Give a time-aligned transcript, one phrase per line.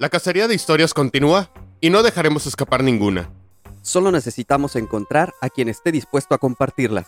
[0.00, 3.28] La cacería de historias continúa y no dejaremos escapar ninguna.
[3.82, 7.06] Solo necesitamos encontrar a quien esté dispuesto a compartirlas.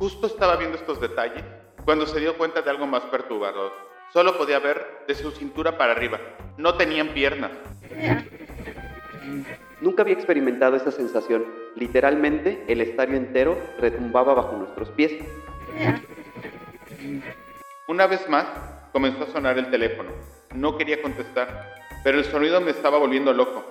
[0.00, 1.44] Justo estaba viendo estos detalles
[1.84, 3.70] cuando se dio cuenta de algo más perturbador.
[4.12, 6.18] Solo podía ver de su cintura para arriba.
[6.56, 7.52] No tenían piernas.
[9.80, 11.46] Nunca había experimentado esa sensación.
[11.76, 15.12] Literalmente, el estadio entero retumbaba bajo nuestros pies.
[17.86, 18.44] Una vez más,
[18.90, 20.37] comenzó a sonar el teléfono.
[20.54, 23.64] No quería contestar, pero el sonido me estaba volviendo loco.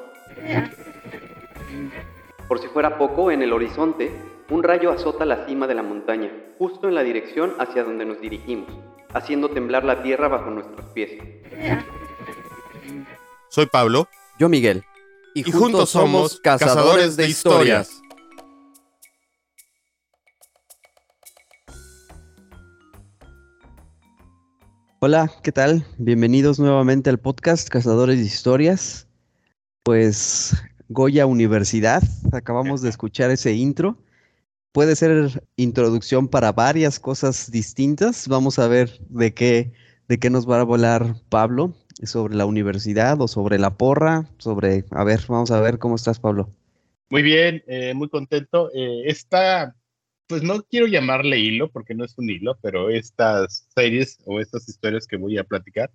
[2.48, 4.12] Por si fuera poco, en el horizonte,
[4.50, 8.22] un rayo azota la cima de la montaña, justo en la dirección hacia donde nos
[8.22, 8.70] dirigimos,
[9.14, 11.12] haciendo temblar la tierra bajo nuestros pies.
[13.50, 14.08] Soy Pablo.
[14.40, 14.84] Yo Miguel.
[15.34, 17.97] Y, juntos somos cazadores de historias.
[25.00, 25.86] Hola, ¿qué tal?
[26.00, 29.08] Bienvenidos nuevamente al podcast Cazadores de Historias.
[29.84, 30.56] Pues
[30.90, 34.00] Goya Universidad, acabamos de escuchar ese intro.
[34.72, 38.28] Puede ser introducción para varias cosas distintas.
[38.28, 39.72] Vamos a ver de qué,
[40.08, 44.84] de qué nos va a volar Pablo sobre la universidad o sobre la porra, sobre,
[44.90, 46.50] a ver, vamos a ver cómo estás, Pablo.
[47.12, 48.72] Muy bien, eh, muy contento.
[48.74, 49.76] Eh, esta,
[50.28, 54.68] pues no quiero llamarle hilo porque no es un hilo, pero estas series o estas
[54.70, 55.92] historias que voy a platicar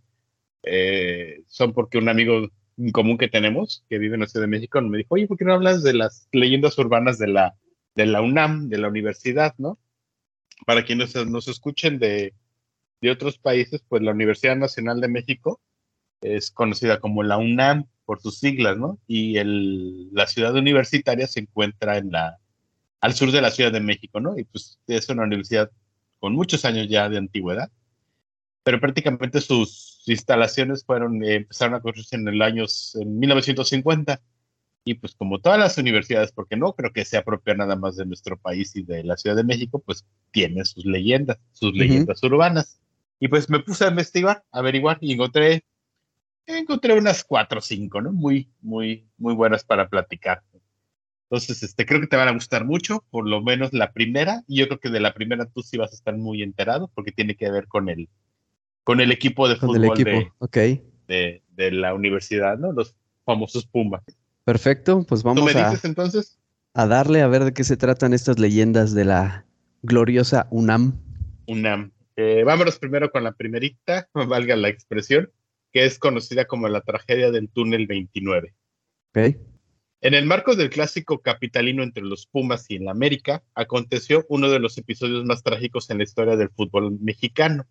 [0.63, 4.51] eh, son porque un amigo en común que tenemos, que vive en la Ciudad de
[4.51, 7.55] México, me dijo, oye, ¿por qué no hablas de las leyendas urbanas de la,
[7.95, 9.79] de la UNAM, de la universidad, no?
[10.67, 12.35] Para quienes nos escuchen de,
[13.01, 15.61] de otros países, pues la Universidad Nacional de México
[16.23, 18.99] es conocida como la UNAM por sus siglas, ¿no?
[19.07, 22.39] Y el, la ciudad universitaria se encuentra en la,
[23.03, 24.39] al sur de la Ciudad de México, ¿no?
[24.39, 25.71] Y pues es una universidad
[26.21, 27.71] con muchos años ya de antigüedad,
[28.63, 32.65] pero prácticamente sus instalaciones fueron, eh, empezaron a construirse en el año
[32.95, 34.23] en 1950.
[34.85, 38.07] Y pues como todas las universidades, porque no creo que sea propia nada más de
[38.07, 42.81] nuestro país y de la Ciudad de México, pues tiene sus leyendas, sus leyendas urbanas.
[43.21, 45.65] Y pues me puse a investigar, a averiguar y encontré
[46.47, 48.13] encontré unas cuatro o cinco, ¿no?
[48.13, 50.43] Muy, muy, muy buenas para platicar.
[51.33, 54.59] Entonces, este, creo que te van a gustar mucho, por lo menos la primera, y
[54.59, 57.37] yo creo que de la primera tú sí vas a estar muy enterado, porque tiene
[57.37, 58.11] que ver con el,
[58.85, 59.97] con el equipo de fútbol
[61.09, 62.73] de, de, la universidad, ¿no?
[62.73, 62.95] Los
[63.25, 64.03] famosos Pumas.
[64.45, 66.39] Perfecto, pues vamos ¿Tú me dices, entonces?
[66.75, 69.47] a darle a ver de qué se tratan estas leyendas de la
[69.81, 71.01] gloriosa UNAM.
[71.47, 71.93] UNAM.
[72.17, 75.31] Eh, vámonos primero con la primerita, valga la expresión
[75.73, 78.53] que es conocida como la tragedia del túnel 29.
[79.13, 79.39] Okay.
[80.05, 84.51] En el marco del clásico capitalino entre los Pumas y en la América, aconteció uno
[84.51, 87.69] de los episodios más trágicos en la historia del fútbol mexicano.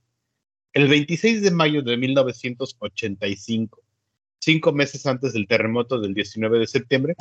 [0.72, 3.84] El 26 de mayo de 1985,
[4.40, 7.18] cinco meses antes del terremoto del 19 de septiembre,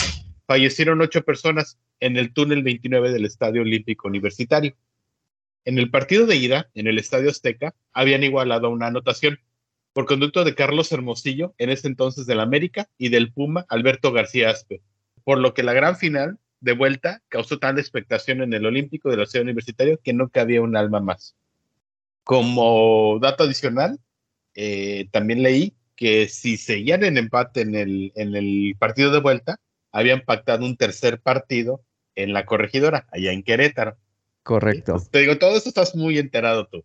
[0.47, 4.77] fallecieron ocho personas en el túnel 29 del Estadio Olímpico Universitario.
[5.65, 9.41] En el partido de ida, en el Estadio Azteca, habían igualado una anotación
[9.93, 14.51] por conducto de Carlos Hermosillo, en ese entonces del América, y del Puma, Alberto García
[14.51, 14.81] Aspe.
[15.25, 19.17] Por lo que la gran final de vuelta causó tanta expectación en el Olímpico de
[19.17, 21.35] la Ciudad Universitaria que no cabía un alma más.
[22.25, 23.99] Como dato adicional,
[24.55, 29.59] eh, también leí que si seguían en empate en el, en el partido de vuelta,
[29.93, 31.83] habían pactado un tercer partido
[32.15, 33.97] en la corregidora, allá en Querétaro.
[34.43, 35.03] Correcto.
[35.11, 36.85] Te digo, todo esto estás muy enterado tú.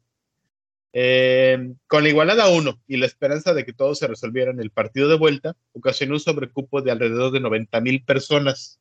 [0.98, 4.72] Eh, con la igualada 1 y la esperanza de que todo se resolviera en el
[4.72, 8.80] partido de vuelta, ocasionó un sobrecupo de alrededor de 90 mil personas,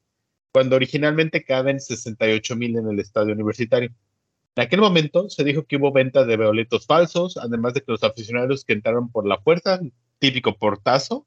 [0.52, 3.90] cuando originalmente caben 68 mil en el estadio universitario.
[4.54, 8.04] En aquel momento se dijo que hubo venta de boletos falsos, además de que los
[8.04, 9.80] aficionados que entraron por la puerta,
[10.20, 11.26] típico portazo,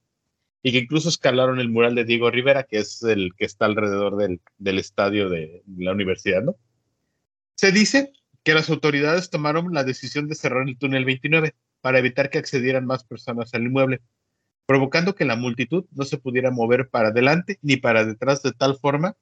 [0.63, 4.15] y que incluso escalaron el mural de Diego Rivera, que es el que está alrededor
[4.15, 6.55] del, del estadio de la universidad, ¿no?
[7.55, 8.13] Se dice
[8.47, 12.85] que las autoridades tomaron la decisión de cerrar el túnel 29 para evitar que accedieran
[12.85, 13.99] más personas al inmueble,
[14.65, 18.77] provocando que la multitud no se pudiera mover para adelante ni para detrás de tal
[18.77, 19.17] forma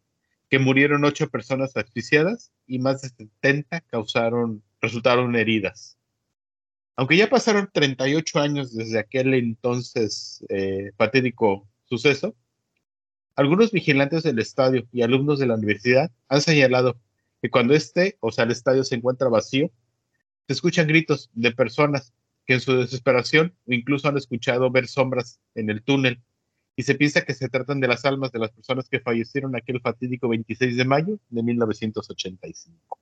[0.47, 5.97] que murieron ocho personas asfixiadas y más de 70 causaron, resultaron heridas.
[6.95, 12.35] Aunque ya pasaron 38 años desde aquel entonces eh, patético suceso,
[13.35, 16.99] algunos vigilantes del estadio y alumnos de la universidad han señalado
[17.45, 19.69] que cuando este, o sea, el estadio se encuentra vacío,
[20.47, 22.11] se escuchan gritos de personas
[22.47, 26.23] que en su desesperación o incluso han escuchado ver sombras en el túnel
[26.75, 29.79] y se piensa que se tratan de las almas de las personas que fallecieron aquel
[29.79, 32.97] fatídico 26 de mayo de 1985.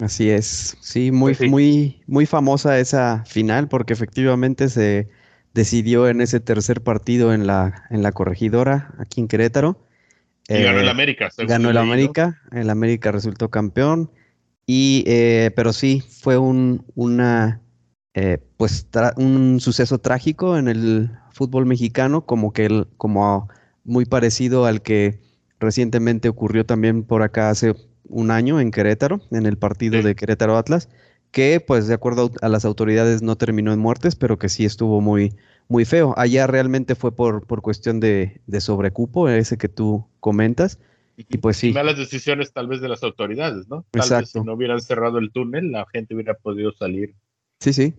[0.00, 5.08] Así es, sí, muy, pues muy, muy famosa esa final porque efectivamente se
[5.54, 9.87] decidió en ese tercer partido en la, en la corregidora, aquí en Querétaro.
[10.48, 11.30] Y ganó el Eh, América.
[11.46, 11.76] Ganó el.
[11.76, 14.10] América, el América resultó campeón.
[14.66, 17.60] Y, eh, pero sí, fue un, una,
[18.14, 18.86] eh, pues,
[19.16, 23.48] un suceso trágico en el fútbol mexicano, como que el- como
[23.84, 25.20] muy parecido al que
[25.60, 27.74] recientemente ocurrió también por acá hace
[28.04, 30.04] un año en Querétaro, en el partido Sí.
[30.04, 30.88] de Querétaro Atlas,
[31.30, 35.00] que pues de acuerdo a las autoridades no terminó en muertes, pero que sí estuvo
[35.00, 35.34] muy,
[35.68, 36.14] muy feo.
[36.16, 40.80] Allá realmente fue por, por cuestión de, de sobrecupo, ese que tú comentas.
[41.16, 43.84] Y pues sí, Malas decisiones tal vez de las autoridades, ¿no?
[43.90, 44.40] Tal vez Exacto.
[44.40, 47.14] si no hubieran cerrado el túnel, la gente hubiera podido salir.
[47.60, 47.94] sí, sí.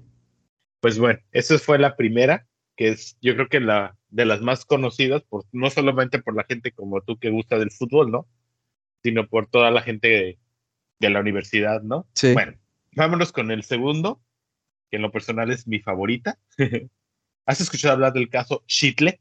[0.80, 4.64] Pues bueno, esa fue la primera, que es yo creo que la de las más
[4.64, 8.26] conocidas, por, no solamente por la gente como tú que gusta del fútbol, ¿no?
[9.04, 10.40] Sino por toda la gente de,
[11.00, 12.08] de la universidad, ¿no?
[12.14, 12.32] Sí.
[12.32, 12.54] Bueno,
[12.94, 14.22] vámonos con el segundo,
[14.90, 16.40] que en lo personal es mi favorita.
[17.50, 19.20] ¿Has escuchado hablar del caso Shitle?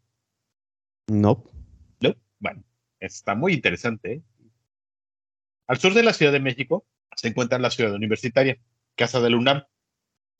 [1.06, 1.42] No.
[2.00, 2.14] ¿No?
[2.38, 2.62] Bueno,
[3.00, 4.12] está muy interesante.
[4.12, 4.22] ¿eh?
[5.66, 6.84] Al sur de la Ciudad de México
[7.16, 8.58] se encuentra la ciudad universitaria,
[8.96, 9.62] Casa del UNAM,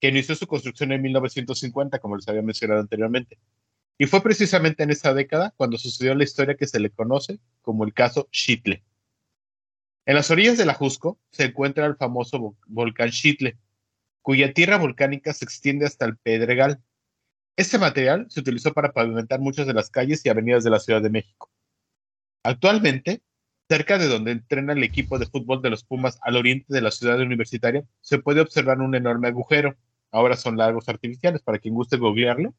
[0.01, 3.39] que inició su construcción en 1950, como les había mencionado anteriormente.
[3.97, 7.85] Y fue precisamente en esa década cuando sucedió la historia que se le conoce como
[7.85, 8.85] el caso Chitle.
[10.05, 13.57] En las orillas del Ajusco se encuentra el famoso vo- volcán Chitle,
[14.21, 16.83] cuya tierra volcánica se extiende hasta el Pedregal.
[17.59, 21.03] Este material se utilizó para pavimentar muchas de las calles y avenidas de la Ciudad
[21.03, 21.51] de México.
[22.45, 23.21] Actualmente,
[23.69, 26.93] cerca de donde entrena el equipo de fútbol de los Pumas al oriente de la
[26.93, 29.75] ciudad universitaria, se puede observar un enorme agujero.
[30.13, 32.55] Ahora son lagos artificiales, para quien guste googlearlo,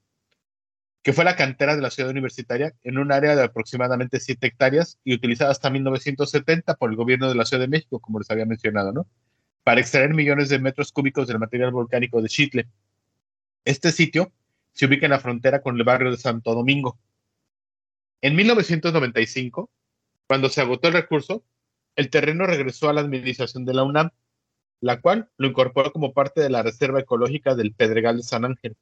[1.01, 4.99] que fue la cantera de la ciudad universitaria en un área de aproximadamente 7 hectáreas
[5.05, 8.45] y utilizada hasta 1970 por el gobierno de la Ciudad de México, como les había
[8.45, 9.07] mencionado, ¿no?
[9.63, 12.67] Para extraer millones de metros cúbicos del material volcánico de Chitle.
[13.63, 14.33] Este sitio
[14.73, 16.99] se ubica en la frontera con el barrio de Santo Domingo.
[18.21, 19.69] En 1995,
[20.27, 21.43] cuando se agotó el recurso,
[21.95, 24.11] el terreno regresó a la administración de la UNAM,
[24.81, 28.77] la cual lo incorporó como parte de la Reserva Ecológica del Pedregal de San Ángel.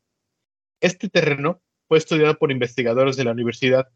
[0.82, 3.88] Este terreno fue estudiado por investigadores de la universidad.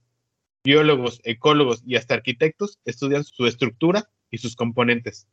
[0.64, 5.28] Biólogos, ecólogos y hasta arquitectos estudian su estructura y sus componentes.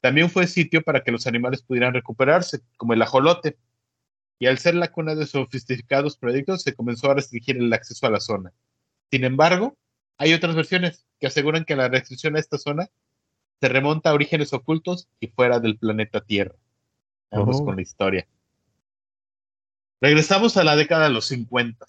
[0.00, 3.56] También fue sitio para que los animales pudieran recuperarse, como el ajolote.
[4.44, 8.10] Y al ser la cuna de sofisticados proyectos, se comenzó a restringir el acceso a
[8.10, 8.52] la zona.
[9.10, 9.74] Sin embargo,
[10.18, 12.90] hay otras versiones que aseguran que la restricción a esta zona
[13.58, 16.54] se remonta a orígenes ocultos y fuera del planeta Tierra.
[17.30, 17.64] Vamos Oh.
[17.64, 18.28] con la historia.
[20.02, 21.86] Regresamos a la década de los 50,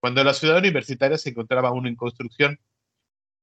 [0.00, 2.58] cuando la ciudad universitaria se encontraba aún en construcción.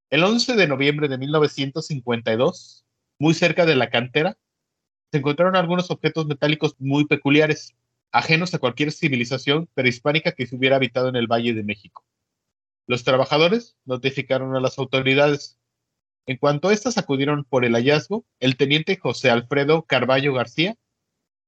[0.09, 2.85] El 11 de noviembre de 1952,
[3.19, 4.35] muy cerca de la cantera,
[5.11, 7.75] se encontraron algunos objetos metálicos muy peculiares,
[8.11, 12.05] ajenos a cualquier civilización prehispánica que se hubiera habitado en el Valle de México.
[12.87, 15.59] Los trabajadores notificaron a las autoridades.
[16.25, 20.77] En cuanto éstas acudieron por el hallazgo, el teniente José Alfredo Carballo García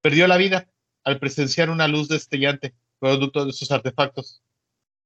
[0.01, 0.69] perdió la vida
[1.03, 4.41] al presenciar una luz destellante producto de sus artefactos.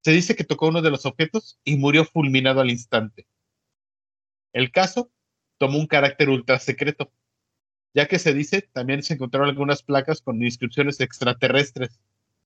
[0.04, 3.28] Se dice que tocó uno de los objetos y murió fulminado al instante.
[4.54, 5.12] El caso
[5.58, 7.12] tomó un carácter ultra secreto,
[7.98, 12.00] ya que se dice también se encontraron algunas placas con inscripciones extraterrestres.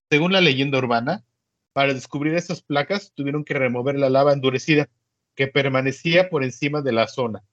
[0.08, 1.26] Según la leyenda urbana,
[1.74, 4.88] para descubrir esas placas tuvieron que remover la lava endurecida
[5.34, 7.44] que permanecía por encima de la zona.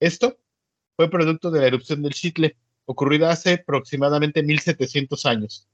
[0.00, 0.38] Esto
[0.96, 5.68] fue producto de la erupción del Chitle, ocurrida hace aproximadamente 1700 años.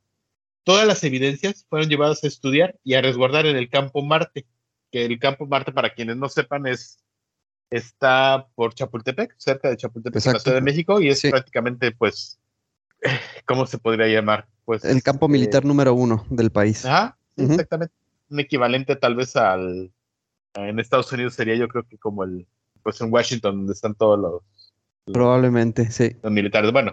[0.65, 4.45] Todas las evidencias fueron llevadas a estudiar y a resguardar en el campo Marte,
[4.91, 6.99] que el campo Marte, para quienes no sepan, es
[7.71, 10.39] está por Chapultepec, cerca de Chapultepec, en la.
[10.39, 11.31] Ciudad de México, y es Sí.
[11.31, 12.39] prácticamente, pues,
[13.47, 14.47] ¿cómo se podría llamar?
[14.65, 16.85] Pues El campo eh, militar número uno del país.
[16.85, 17.95] Ajá, exactamente.
[18.31, 19.91] Un equivalente tal vez al
[20.55, 22.47] en Estados Unidos sería yo creo que como el
[22.83, 24.43] pues en Washington donde están todos los,
[25.13, 26.17] Probablemente, sí.
[26.23, 26.73] los militares.
[26.73, 26.93] Bueno,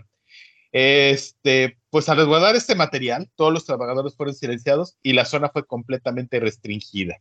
[0.71, 5.65] este, pues al resguardar este material, todos los trabajadores fueron silenciados y la zona fue
[5.65, 7.17] completamente restringida.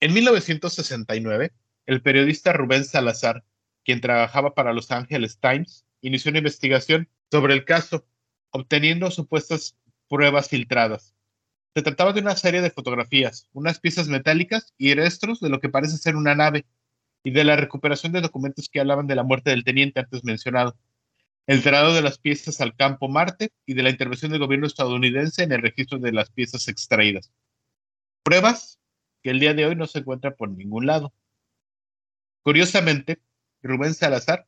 [0.00, 1.52] En 1969,
[1.86, 3.44] el periodista Rubén Salazar,
[3.84, 8.06] quien trabajaba para Los Angeles Times, inició una investigación sobre el caso,
[8.50, 9.76] obteniendo supuestas
[10.08, 11.14] pruebas filtradas.
[11.74, 15.68] Se trataba de una serie de fotografías, unas piezas metálicas y restos de lo que
[15.68, 16.66] parece ser una nave,
[17.26, 20.76] y de la recuperación de documentos que hablaban de la muerte del teniente antes mencionado,
[21.48, 25.42] el traslado de las piezas al campo Marte y de la intervención del gobierno estadounidense
[25.42, 27.32] en el registro de las piezas extraídas.
[28.22, 28.78] Pruebas
[29.24, 31.12] que el día de hoy no se encuentran por ningún lado.
[32.46, 33.18] Curiosamente,
[33.60, 34.46] Rubén Salazar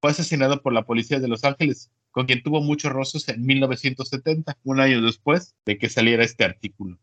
[0.00, 4.58] fue asesinado por la policía de Los Ángeles con quien tuvo muchos roces en 1970,
[4.64, 6.98] un año después de que saliera este artículo.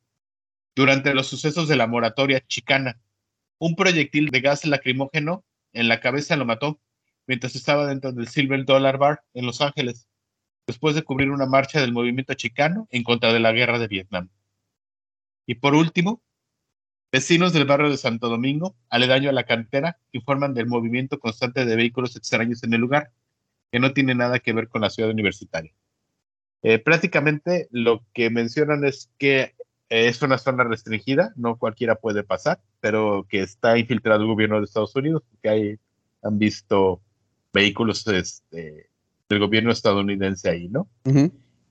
[0.76, 3.00] Durante los sucesos de la moratoria chicana,
[3.58, 6.82] un proyectil de gas lacrimógeno en la cabeza lo mató
[7.26, 10.10] mientras estaba dentro del Silver Dollar Bar en Los Ángeles,
[10.68, 14.28] después de cubrir una marcha del movimiento chicano en contra de la guerra de Vietnam.
[15.46, 16.22] Y por último,
[17.14, 21.76] vecinos del barrio de Santo Domingo, aledaño a la cantera, informan del movimiento constante de
[21.76, 23.12] vehículos extraños en el lugar,
[23.72, 25.72] que no tiene nada que ver con la ciudad universitaria.
[26.64, 29.54] Eh, prácticamente lo que mencionan es que
[29.90, 34.66] es una zona restringida, no cualquiera puede pasar, pero que está infiltrado el gobierno de
[34.66, 35.80] Estados Unidos, porque hay,
[36.24, 37.00] han visto
[37.54, 38.90] vehículos este,
[39.30, 40.88] del gobierno estadounidense ahí, ¿no?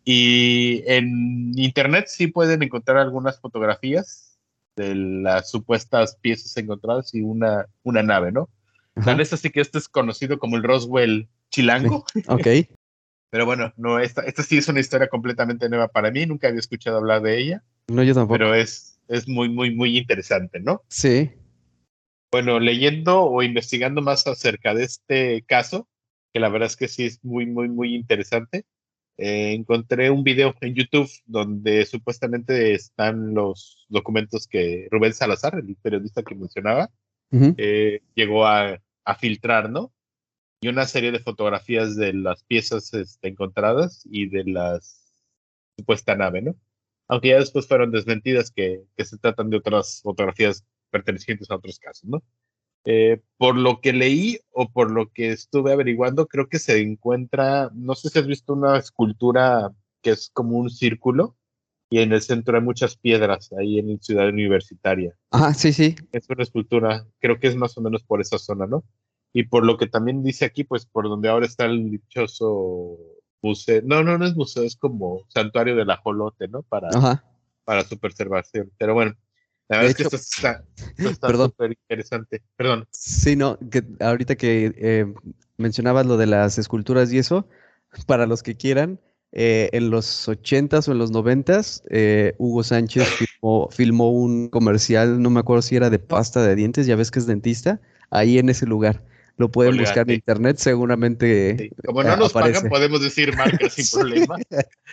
[0.05, 4.32] Y en internet sí pueden encontrar algunas fotografías
[4.77, 8.49] de las supuestas piezas encontradas y una, una nave, ¿no?
[9.05, 12.05] Tal vez así que esto es conocido como el Roswell chilango.
[12.29, 12.47] Ok.
[13.31, 16.61] Pero bueno, no, esta, esta sí es una historia completamente nueva para mí, nunca había
[16.61, 17.63] escuchado hablar de ella.
[17.89, 18.35] No, yo tampoco.
[18.35, 20.83] Pero es, es muy, muy, muy interesante, ¿no?
[20.89, 21.31] Sí.
[22.31, 25.89] Bueno, leyendo o investigando más acerca de este caso,
[26.35, 28.67] que la verdad es que sí es muy, muy, muy interesante,
[29.19, 35.77] eh, encontré un video en YouTube donde supuestamente están los documentos que Rubén Salazar, el
[35.77, 36.91] periodista que mencionaba,
[37.57, 39.91] eh, llegó a, a, filtrar, ¿no?
[40.63, 44.81] y una serie de fotografías de las piezas este, encontradas y de la
[45.77, 46.55] supuesta nave, ¿no?
[47.09, 51.81] Aunque ya después fueron desmentidas que, que se tratan de otras fotografías pertenecientes a otros
[51.81, 52.23] casos, ¿no?
[52.85, 57.71] Eh, por lo que leí o por lo que estuve averiguando, creo que se encuentra,
[57.75, 59.73] no sé si has visto una escultura
[60.03, 61.37] que es como un círculo
[61.91, 65.15] y en el centro hay muchas piedras ahí en Ciudad Universitaria.
[65.31, 65.95] Ah, sí, sí.
[66.11, 68.83] Es una escultura, creo que es más o menos por esa zona, ¿no?
[69.33, 72.99] Y por lo que también dice aquí, pues por donde ahora está el dichoso
[73.43, 76.63] museo, no, no, no es museo, es como santuario del ajolote, ¿no?
[76.63, 76.89] Para,
[77.65, 78.73] para su preservación.
[78.79, 79.15] Pero bueno,
[79.69, 80.65] la verdad es que esto está
[81.47, 82.43] súper interesante.
[82.57, 82.87] Perdón.
[82.91, 85.13] Sí, no, que ahorita que eh,
[85.57, 87.47] mencionabas lo de las esculturas y eso,
[88.07, 89.01] para los que quieran,
[89.33, 93.09] eh, en los 80s o en los 90s, eh, Hugo Sánchez
[93.41, 97.11] filmó, filmó, un comercial, no me acuerdo si era de pasta de dientes, ya ves
[97.11, 99.03] que es dentista, ahí en ese lugar.
[99.43, 101.73] Lo pueden buscar en internet, seguramente.
[101.85, 104.37] Como no nos pagan, podemos decir marca sin problema.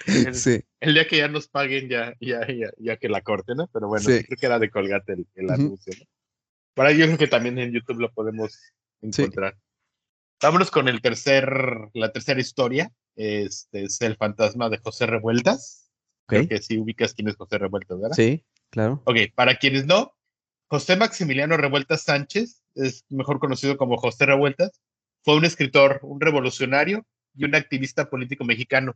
[0.08, 0.64] El, sí.
[0.80, 3.68] el, día que ya nos paguen, ya, ya, ya, ya que la corten, ¿no?
[3.72, 6.06] Pero bueno, creo que era de Colgate el, anuncio, ¿no?
[6.74, 8.60] Para yo creo que también en YouTube lo podemos
[9.04, 9.56] encontrar.
[10.42, 11.48] Vámonos con el tercer,
[11.94, 12.92] la tercera historia.
[13.16, 15.92] Este es el fantasma de José Revueltas.
[16.26, 18.16] Creo que sí ubicas quién es José Revueltas, ¿verdad?
[18.16, 19.04] Sí, claro.
[19.06, 20.16] Ok, para quienes no,
[20.70, 24.82] José Maximiliano Revueltas Sánchez es mejor conocido como José Revueltas,
[25.24, 28.96] fue un escritor, un revolucionario y un activista político mexicano,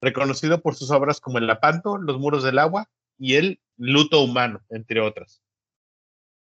[0.00, 2.88] reconocido por sus obras como El Lapanto, Los Muros del Agua
[3.18, 5.42] y El Luto Humano, entre otras.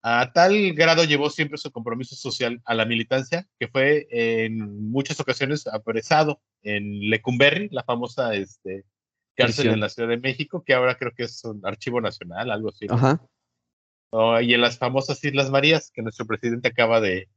[0.03, 5.19] A tal grado llevó siempre su compromiso social a la militancia, que fue en muchas
[5.21, 8.85] ocasiones apresado en Lecumberri, la famosa este,
[9.35, 12.69] cárcel en la Ciudad de México, que ahora creo que es un archivo nacional, algo
[12.69, 12.87] así.
[12.89, 13.21] Ajá
[14.41, 17.29] y en las famosas Islas Marías, que nuestro presidente acaba de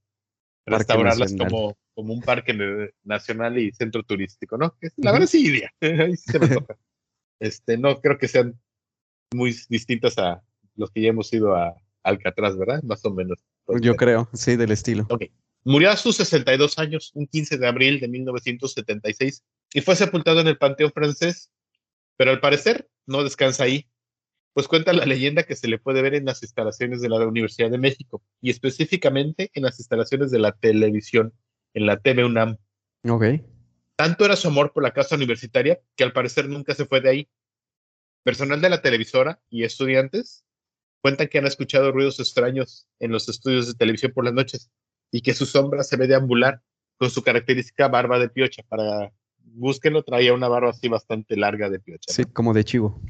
[0.65, 4.75] restaurarlas como, como un parque nacional y centro turístico, ¿no?
[4.98, 5.71] La verdad sí iría.
[5.81, 6.77] Ahí sí se me toca.
[7.39, 8.59] Este, no creo que sean
[9.33, 10.43] muy distintas a
[10.75, 12.81] los que ya hemos ido a Alcatraz, ¿verdad?
[12.83, 13.39] Más o menos.
[13.81, 15.05] Yo creo, sí, del estilo.
[15.09, 15.24] Ok.
[15.63, 19.43] Murió a sus 62 años, un 15 de abril de 1976,
[19.74, 21.51] y fue sepultado en el Panteón francés,
[22.17, 23.88] pero al parecer no descansa ahí
[24.53, 27.70] pues cuenta la leyenda que se le puede ver en las instalaciones de la Universidad
[27.70, 31.34] de México y específicamente en las instalaciones de la televisión,
[31.74, 32.58] en la TV UNAM.
[33.08, 33.25] Ok.
[33.96, 37.10] Tanto era su amor por la casa universitaria que al parecer nunca se fue de
[37.10, 37.29] ahí.
[38.24, 40.44] Personal de la televisora y estudiantes
[41.01, 44.70] cuentan que han escuchado ruidos extraños en los estudios de televisión por las noches
[45.12, 46.62] y que su sombra se ve deambular
[46.98, 48.63] con su característica barba de piocha.
[48.68, 52.12] Para búsquenlo, traía una barba así bastante larga de piocha.
[52.12, 53.01] Sí, como de chivo.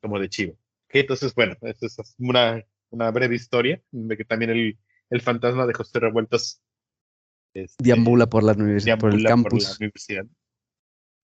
[0.00, 0.56] Como de chivo
[0.90, 4.78] entonces, bueno, esta es una, una breve historia de que también el,
[5.10, 6.62] el fantasma de José Revueltas
[7.54, 9.78] este, deambula por la universidad, por el campus.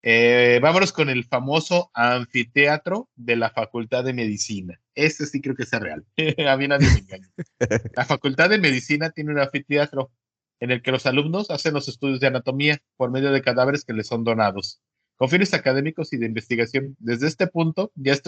[0.06, 4.78] Eh, vámonos con el famoso anfiteatro de la Facultad de Medicina.
[4.94, 6.04] Este sí creo que es real.
[6.46, 7.30] A mí nadie me engaña.
[7.96, 10.12] La Facultad de Medicina tiene un anfiteatro
[10.60, 13.94] en el que los alumnos hacen los estudios de anatomía por medio de cadáveres que
[13.94, 14.82] les son donados
[15.16, 16.96] con fines académicos y de investigación.
[16.98, 18.22] Desde este punto ya es,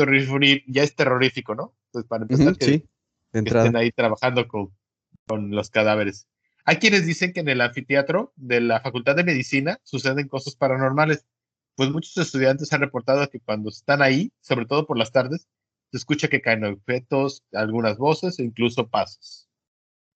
[0.67, 1.75] ya es terrorífico, ¿no?
[1.91, 2.85] Pues para empezar, que,
[3.33, 4.73] estén ahí trabajando con,
[5.27, 6.27] con los cadáveres.
[6.65, 11.27] Hay quienes dicen que en el anfiteatro de la Facultad de Medicina suceden cosas paranormales,
[11.77, 15.49] pues muchos estudiantes han reportado que cuando están ahí, sobre todo por las tardes,
[15.91, 19.49] se escucha que caen objetos, algunas voces e incluso pasos.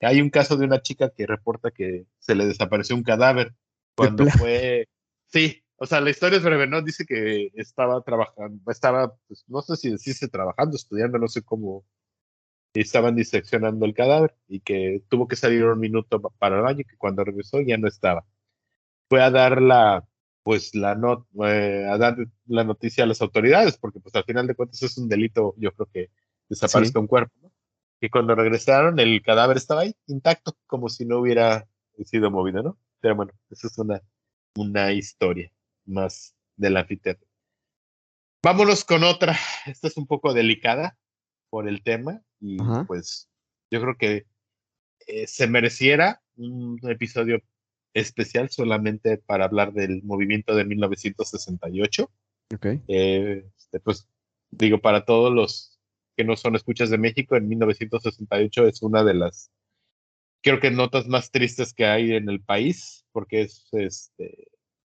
[0.00, 3.54] Hay un caso de una chica que reporta que se le desapareció un cadáver
[3.94, 4.88] cuando fue...
[5.26, 6.82] Sí, o sea, la historia es breve, ¿no?
[6.82, 11.86] Dice que estaba trabajando, estaba, pues, no sé si decirse trabajando, estudiando, no sé cómo,
[12.74, 16.98] estaban diseccionando el cadáver y que tuvo que salir un minuto para el baño, que
[16.98, 18.26] cuando regresó ya no estaba.
[19.08, 20.06] Fue a dar la,
[20.42, 24.46] pues la not, eh, a dar la noticia a las autoridades, porque pues al final
[24.46, 26.10] de cuentas es un delito, yo creo que
[26.50, 27.52] desaparezca un cuerpo, ¿no?
[28.02, 31.66] Y cuando regresaron, el cadáver estaba ahí, intacto, como si no hubiera
[32.04, 32.78] sido movido, ¿no?
[33.00, 34.02] Pero bueno, esa es una,
[34.54, 35.50] una historia
[35.90, 37.26] más del anfiteatro.
[38.42, 39.36] Vámonos con otra.
[39.66, 40.96] Esta es un poco delicada
[41.50, 42.56] por el tema y
[42.86, 43.28] pues
[43.70, 44.26] yo creo que
[45.06, 47.42] eh, se mereciera un episodio
[47.92, 52.10] especial solamente para hablar del movimiento de 1968.
[52.54, 52.82] Okay.
[52.88, 54.08] Eh, este, pues
[54.50, 55.78] digo, para todos los
[56.16, 59.50] que no son escuchas de México, en 1968 es una de las,
[60.42, 64.48] creo que notas más tristes que hay en el país, porque es este,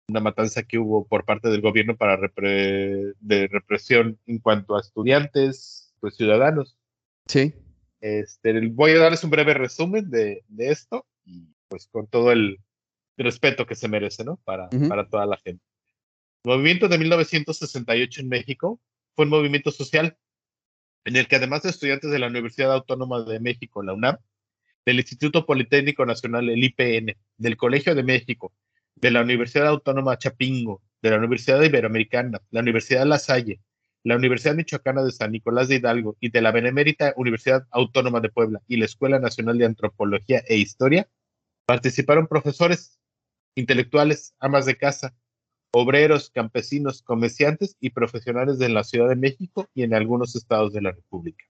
[0.08, 5.94] una matanza que hubo por parte del gobierno para de represión en cuanto a estudiantes,
[6.00, 6.78] pues ciudadanos.
[7.26, 7.54] Sí.
[8.00, 12.60] Este, voy a darles un breve resumen de, de esto y pues con todo el
[13.16, 14.36] respeto que se merece, ¿no?
[14.44, 15.64] Para, para toda la gente.
[16.44, 18.80] El movimiento de 1968 en México
[19.16, 20.16] fue un movimiento social
[21.04, 24.18] en el que además de estudiantes de la Universidad Autónoma de México, la UNAM,
[24.84, 28.52] del Instituto Politécnico Nacional, el IPN, del Colegio de México,
[28.96, 33.60] de la Universidad Autónoma Chapingo, de la Universidad Iberoamericana, la Universidad La Salle,
[34.02, 38.30] la Universidad Michoacana de San Nicolás de Hidalgo y de la Benemérita Universidad Autónoma de
[38.30, 41.08] Puebla y la Escuela Nacional de Antropología e Historia,
[41.66, 43.00] participaron profesores,
[43.54, 45.14] intelectuales, amas de casa,
[45.72, 50.82] obreros, campesinos, comerciantes y profesionales de la Ciudad de México y en algunos estados de
[50.82, 51.44] la República.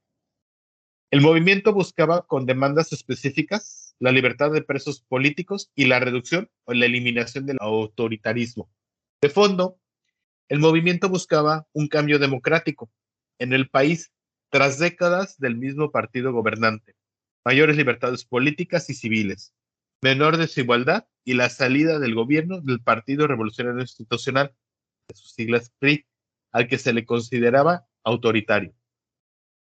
[1.13, 6.75] El movimiento buscaba con demandas específicas la libertad de presos políticos y la reducción o
[6.75, 8.69] la eliminación del autoritarismo.
[9.23, 9.79] De fondo,
[10.49, 12.91] el movimiento buscaba un cambio democrático
[13.39, 14.13] en el país
[14.51, 16.97] tras décadas del mismo partido gobernante,
[17.45, 19.55] mayores libertades políticas y civiles,
[20.03, 24.55] menor desigualdad y la salida del gobierno del Partido Revolucionario Institucional,
[25.09, 26.05] de sus siglas PRI,
[26.53, 28.75] al que se le consideraba autoritario.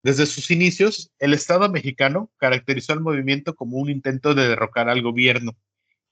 [0.02, 5.02] Desde sus inicios, el Estado mexicano caracterizó al movimiento como un intento de derrocar al
[5.02, 5.58] gobierno,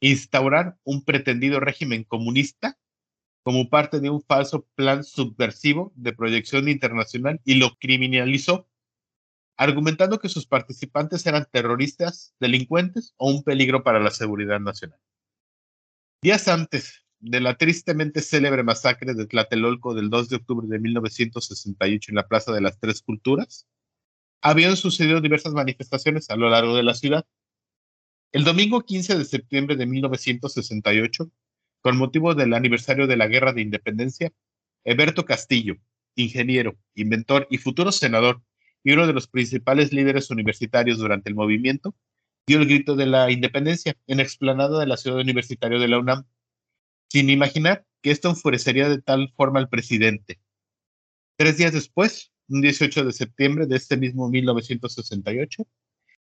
[0.01, 2.77] instaurar un pretendido régimen comunista
[3.43, 8.67] como parte de un falso plan subversivo de proyección internacional y lo criminalizó,
[9.55, 14.99] argumentando que sus participantes eran terroristas, delincuentes o un peligro para la seguridad nacional.
[16.21, 22.11] Días antes de la tristemente célebre masacre de Tlatelolco del 2 de octubre de 1968
[22.11, 23.65] en la Plaza de las Tres Culturas,
[24.41, 27.25] habían sucedido diversas manifestaciones a lo largo de la ciudad.
[28.31, 31.31] El domingo 15 de septiembre de 1968,
[31.81, 34.31] con motivo del aniversario de la Guerra de Independencia,
[34.83, 35.77] Eberto Castillo,
[36.15, 38.41] ingeniero, inventor y futuro senador
[38.83, 41.95] y uno de los principales líderes universitarios durante el movimiento,
[42.47, 46.25] dio el grito de la independencia en explanada de la ciudad universitaria de la UNAM,
[47.09, 50.39] sin imaginar que esto enfurecería de tal forma al presidente.
[51.37, 55.67] Tres días después, un 18 de septiembre de este mismo 1968,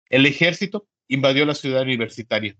[0.09, 2.55] el ejército invadió la ciudad universitaria,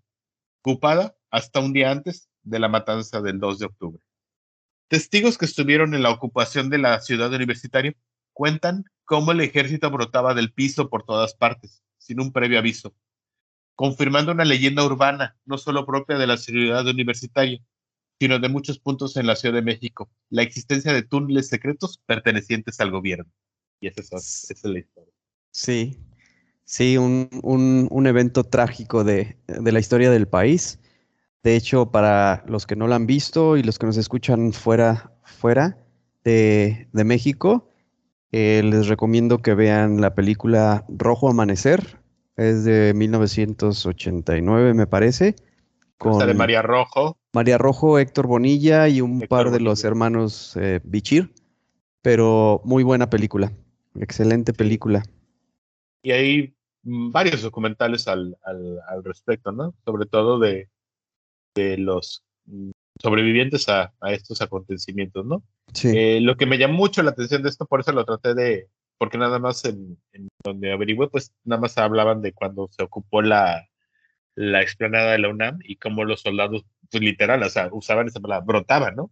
[0.62, 4.02] ocupada hasta un día antes de la matanza del 2 de octubre.
[4.88, 7.96] Testigos que estuvieron en la ocupación de la ciudad universitaria
[8.34, 12.94] cuentan cómo el ejército brotaba del piso por todas partes, sin un previo aviso,
[13.76, 17.60] confirmando una leyenda urbana, no solo propia de la ciudad universitaria,
[18.20, 22.80] sino de muchos puntos en la Ciudad de México, la existencia de túneles secretos pertenecientes
[22.80, 23.32] al gobierno.
[23.82, 25.14] Y esa es, la historia.
[25.50, 26.00] Sí,
[26.64, 30.80] sí, un, un, evento trágico de, de, la historia del país.
[31.44, 35.12] De hecho, para los que no lo han visto y los que nos escuchan fuera,
[35.24, 35.78] fuera
[36.24, 37.72] de, de México,
[38.32, 42.00] eh, les recomiendo que vean la película Rojo Amanecer.
[42.38, 45.36] Es de 1989, me parece.
[45.98, 47.18] Con de María Rojo.
[47.34, 51.34] María Rojo, Héctor Bonilla y un par de los hermanos eh, Bichir.
[52.02, 53.52] Pero muy buena película.
[54.00, 55.04] Excelente película.
[56.04, 59.76] Y hay varios documentales al, al, respecto, ¿no?
[59.86, 60.70] Sobre todo de,
[61.56, 62.24] de los
[63.00, 65.44] sobrevivientes a, a, estos acontecimientos, ¿no?
[65.74, 65.90] Sí.
[65.96, 68.68] Eh, lo que me llamó mucho la atención de esto, por eso lo traté de,
[68.98, 69.98] porque nada más en,
[70.44, 73.68] donde averigüé, pues nada más hablaban de cuando se ocupó la,
[74.36, 78.20] la explanada de la UNAM y cómo los soldados, pues literal, o sea, usaban esa
[78.20, 79.12] palabra, brotaban, ¿no?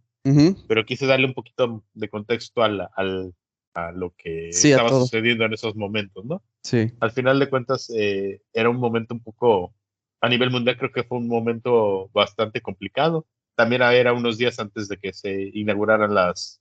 [0.68, 3.34] Pero quise darle un poquito de contexto al, al-
[3.74, 6.42] a lo que Sí, estaba sucediendo en esos momentos, ¿no?
[6.62, 6.92] Sí.
[7.00, 9.74] Al final de cuentas, eh, era un momento un poco,
[10.20, 13.26] a nivel mundial creo que fue un momento bastante complicado.
[13.54, 16.60] También era unos días antes de que se inauguraran las,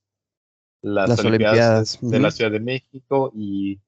[0.82, 2.32] las, Las Olimpiadas, Olimpiadas, de la.
[2.32, 3.80] Ciudad de México y,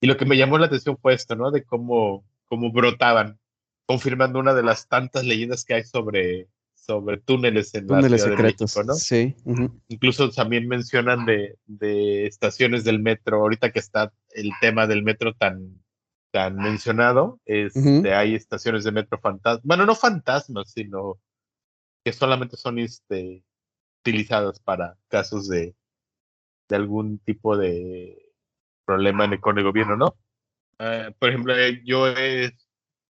[0.00, 1.50] y lo que me llamó la atención fue esto, ¿no?
[1.50, 3.38] De cómo, cómo brotaban,
[3.86, 6.48] confirmando una de las tantas leyendas que hay sobre,
[6.84, 8.74] sobre túneles en Túneles la Ciudad secretos.
[8.74, 8.94] de México, ¿no?
[8.94, 9.36] Sí.
[9.88, 15.32] Incluso también mencionan de, de estaciones del metro, ahorita que está el tema del metro
[15.34, 15.80] tan,
[16.32, 18.08] tan mencionado, este, Ujú.
[18.08, 21.20] hay estaciones de metro fantasmas, bueno, no fantasmas, sino
[22.04, 23.44] que solamente son este,
[24.00, 25.76] utilizadas para casos de,
[26.68, 28.28] de algún tipo de
[28.84, 30.16] problema en el, con el gobierno, ¿no?
[30.80, 32.52] Ah, por ejemplo, eh, yo he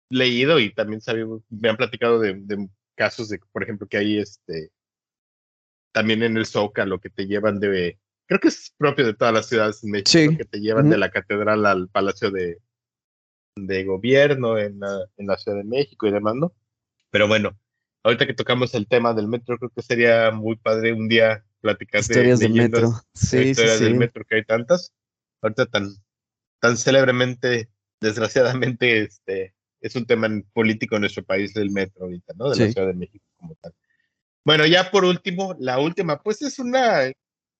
[0.09, 2.67] leído y también sabía- me han platicado de, de
[3.01, 4.71] casos de, por ejemplo, que hay este
[5.91, 9.47] también en el Zócalo que te llevan de, creo que es propio de todas las
[9.47, 10.37] ciudades en México, Sí.
[10.37, 12.59] que te llevan de la catedral al Palacio de,
[13.57, 16.53] de Gobierno en la, en la Ciudad de México y demás, ¿no?
[17.09, 17.57] Pero bueno,
[18.03, 22.01] ahorita que tocamos el tema del metro, creo que sería muy padre un día platicar
[22.01, 22.95] de Historias del leyendas, metro.
[22.95, 23.97] de Sí, sí, historias del sí.
[23.97, 24.93] metro, que hay tantas.
[25.41, 25.89] Ahorita tan,
[26.61, 27.67] tan célebremente,
[27.99, 32.49] desgraciadamente, este, es un tema político en nuestro país del metro ahorita, ¿no?
[32.49, 32.71] De la.
[32.71, 33.73] Ciudad de México como tal.
[34.45, 37.11] Bueno, ya por último, la última, pues es una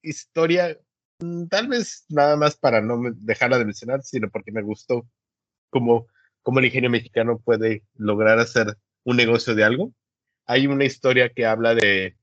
[0.02, 0.78] historia,
[1.20, 5.08] mm, tal vez nada más para no dejarla de mencionar, sino porque me gustó
[5.70, 6.08] cómo,
[6.42, 9.94] cómo el ingenio mexicano puede lograr hacer un negocio de algo.
[10.46, 12.18] Hay una historia que habla de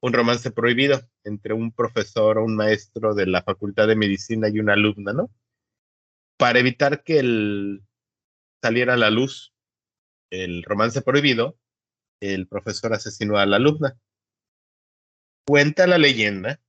[0.00, 4.58] un romance prohibido entre un profesor o un maestro de la Facultad de Medicina y
[4.60, 5.30] una alumna, ¿no?
[6.36, 7.82] Para evitar que el,
[8.62, 9.52] saliera a la luz
[10.30, 11.58] el romance prohibido,
[12.20, 13.98] el profesor asesinó a la alumna.
[15.46, 16.60] Cuenta la leyenda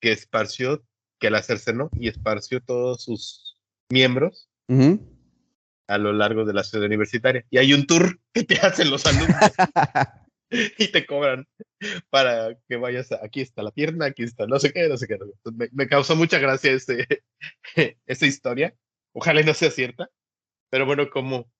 [0.00, 0.84] que esparció,
[1.20, 3.58] que la cercenó y esparció todos sus
[3.90, 4.48] miembros
[5.88, 7.44] a lo largo de la ciudad universitaria.
[7.50, 9.36] Y hay un tour que te hacen los alumnos
[10.50, 11.46] y te cobran
[12.08, 15.06] para que vayas a, aquí está la pierna, aquí está no sé qué, no sé
[15.06, 15.18] qué.
[15.18, 15.50] no sé qué.
[15.52, 17.06] Me, me causó mucha gracia ese,
[18.06, 18.74] esa historia.
[19.12, 20.08] Ojalá y no sea cierta,
[20.70, 21.50] pero bueno, como,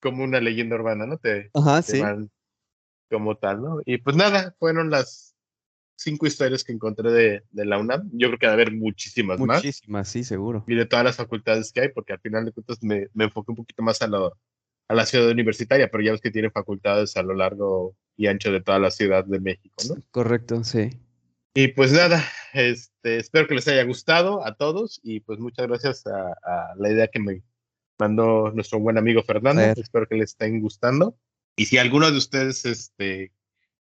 [0.00, 1.18] como una leyenda urbana, ¿no?
[1.18, 2.00] Te, Ajá, te sí.
[2.00, 2.30] van
[3.10, 3.80] como tal, ¿no?
[3.84, 5.34] Y pues nada, fueron las
[5.96, 8.08] cinco historias que encontré de, de la UNAM.
[8.12, 10.64] Yo creo que debe haber muchísimas más Muchísimas, sí, seguro.
[10.68, 13.50] y de todas las facultades que hay, porque al final de cuentas me, me enfoqué
[13.50, 14.36] un poquito más a, lo,
[14.88, 18.52] a la ciudad universitaria, pero ya ves que tiene facultades a lo largo y ancho
[18.52, 19.96] de toda la ciudad de México, ¿no?
[20.10, 20.90] Correcto, sí.
[21.54, 22.22] Y pues nada,
[22.52, 26.90] este, espero que les haya gustado a todos y pues muchas gracias a, a la
[26.92, 27.42] idea que me
[27.98, 29.62] mandó nuestro buen amigo Fernando.
[29.62, 29.78] Fer.
[29.78, 31.18] Espero que les estén gustando.
[31.56, 33.32] Y si alguno de ustedes este,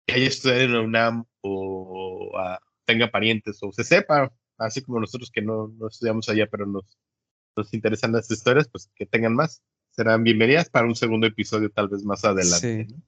[0.05, 4.99] que haya estudiado en la UNAM o ah, tenga parientes o se sepa, así como
[4.99, 6.97] nosotros que no, no estudiamos allá, pero nos,
[7.55, 9.61] nos interesan las historias, pues que tengan más.
[9.91, 12.85] Serán bienvenidas para un segundo episodio tal vez más adelante.
[12.85, 12.93] Sí.
[12.93, 13.01] ¿no?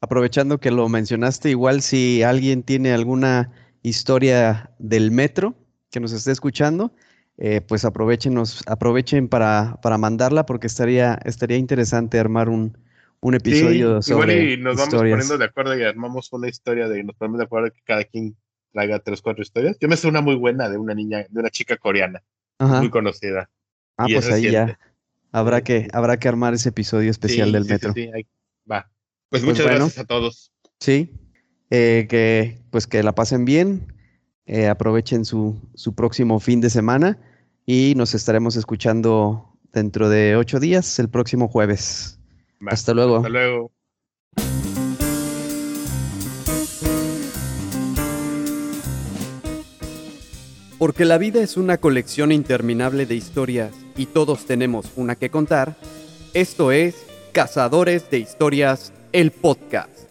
[0.00, 5.54] Aprovechando que lo mencionaste, igual si alguien tiene alguna historia del metro
[5.90, 6.94] que nos esté escuchando,
[7.38, 12.78] eh, pues aprovechenos, aprovechen para, para mandarla porque estaría, estaría interesante armar un,
[13.20, 15.12] un episodio Sí, igual sobre y nos vamos historias.
[15.14, 18.36] poniendo de acuerdo y armamos una historia de, nos ponemos de acuerdo que cada quien
[18.72, 19.76] traiga tres, cuatro historias.
[19.80, 22.22] Yo me sé una muy buena de una niña, de una chica coreana,
[22.58, 22.80] Ajá.
[22.80, 23.50] muy conocida.
[23.96, 24.78] Ah, y pues ahí ya
[25.32, 27.92] habrá que, habrá que armar ese episodio especial Sí, del sí, metro.
[27.94, 28.26] sí, ahí
[28.70, 28.90] va.
[29.30, 29.78] Pues, Pues muchas bueno.
[29.86, 30.52] gracias a todos.
[30.80, 31.12] Sí,
[31.70, 33.93] eh, que pues que la pasen bien,
[34.46, 37.18] eh, aprovechen su, su próximo fin de semana
[37.66, 42.18] y nos estaremos escuchando dentro de ocho días, el próximo jueves.
[42.66, 43.16] Hasta luego.
[43.16, 43.70] Hasta luego.
[50.78, 55.76] Porque la vida es una colección interminable de historias y todos tenemos una que contar,
[56.34, 60.03] esto es Cazadores de Historias, el podcast.